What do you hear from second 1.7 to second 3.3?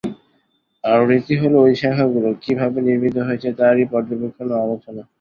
শাখাগুলো কীভাবে নির্মিত